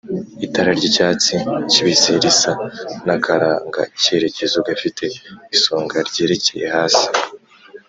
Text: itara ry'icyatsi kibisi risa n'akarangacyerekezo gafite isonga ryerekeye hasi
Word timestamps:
itara 0.45 0.69
ry'icyatsi 0.79 1.33
kibisi 1.71 2.11
risa 2.23 2.51
n'akarangacyerekezo 3.05 4.57
gafite 4.67 5.03
isonga 5.55 5.97
ryerekeye 6.09 6.67
hasi 6.75 7.07